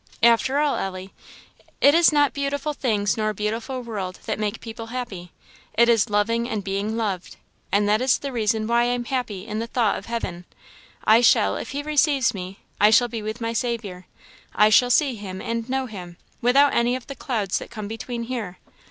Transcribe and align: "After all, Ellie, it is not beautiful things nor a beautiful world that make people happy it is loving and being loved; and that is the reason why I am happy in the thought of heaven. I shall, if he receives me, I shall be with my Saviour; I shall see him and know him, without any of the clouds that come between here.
"After 0.23 0.57
all, 0.57 0.77
Ellie, 0.77 1.13
it 1.79 1.93
is 1.93 2.11
not 2.11 2.33
beautiful 2.33 2.73
things 2.73 3.17
nor 3.17 3.29
a 3.29 3.33
beautiful 3.35 3.83
world 3.83 4.17
that 4.25 4.39
make 4.39 4.59
people 4.59 4.87
happy 4.87 5.31
it 5.75 5.87
is 5.87 6.09
loving 6.09 6.49
and 6.49 6.63
being 6.63 6.97
loved; 6.97 7.35
and 7.71 7.87
that 7.87 8.01
is 8.01 8.17
the 8.17 8.31
reason 8.31 8.65
why 8.65 8.81
I 8.81 8.95
am 8.95 9.05
happy 9.05 9.45
in 9.45 9.59
the 9.59 9.67
thought 9.67 9.99
of 9.99 10.07
heaven. 10.07 10.45
I 11.03 11.21
shall, 11.21 11.55
if 11.55 11.69
he 11.69 11.83
receives 11.83 12.33
me, 12.33 12.61
I 12.79 12.89
shall 12.89 13.09
be 13.09 13.21
with 13.21 13.39
my 13.41 13.53
Saviour; 13.53 14.07
I 14.55 14.71
shall 14.71 14.89
see 14.89 15.13
him 15.17 15.39
and 15.39 15.69
know 15.69 15.85
him, 15.85 16.17
without 16.41 16.73
any 16.73 16.95
of 16.95 17.05
the 17.05 17.13
clouds 17.13 17.59
that 17.59 17.69
come 17.69 17.87
between 17.87 18.23
here. 18.23 18.57